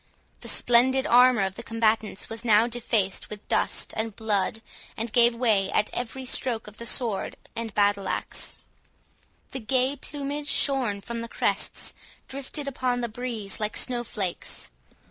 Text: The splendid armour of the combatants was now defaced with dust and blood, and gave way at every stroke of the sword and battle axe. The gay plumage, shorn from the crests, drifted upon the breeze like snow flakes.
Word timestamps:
The 0.39 0.47
splendid 0.47 1.05
armour 1.05 1.43
of 1.43 1.53
the 1.53 1.61
combatants 1.61 2.27
was 2.27 2.43
now 2.43 2.65
defaced 2.65 3.29
with 3.29 3.47
dust 3.47 3.93
and 3.95 4.15
blood, 4.15 4.63
and 4.97 5.13
gave 5.13 5.35
way 5.35 5.69
at 5.71 5.91
every 5.93 6.25
stroke 6.25 6.65
of 6.65 6.77
the 6.77 6.87
sword 6.87 7.35
and 7.55 7.71
battle 7.75 8.07
axe. 8.07 8.55
The 9.51 9.59
gay 9.59 9.95
plumage, 9.95 10.47
shorn 10.49 11.01
from 11.01 11.21
the 11.21 11.29
crests, 11.29 11.93
drifted 12.27 12.67
upon 12.67 13.01
the 13.01 13.09
breeze 13.09 13.59
like 13.59 13.77
snow 13.77 14.03
flakes. 14.03 14.71